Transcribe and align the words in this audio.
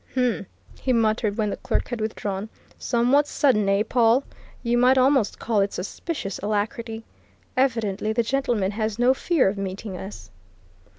Um!" 0.17 0.47
he 0.81 0.93
muttered 0.93 1.37
when 1.37 1.51
the 1.51 1.57
clerk 1.57 1.89
had 1.89 2.01
withdrawn. 2.01 2.49
"Somewhat 2.79 3.27
sudden, 3.27 3.69
eh, 3.69 3.83
Pawle? 3.87 4.23
You 4.63 4.75
might 4.79 4.97
almost 4.97 5.37
call 5.37 5.59
it 5.59 5.73
suspicious 5.73 6.39
alacrity. 6.39 7.03
Evidently 7.55 8.11
the 8.11 8.23
gentleman 8.23 8.71
has 8.71 8.97
no 8.97 9.13
fear 9.13 9.47
of 9.47 9.59
meeting 9.59 9.97
us!" 9.97 10.31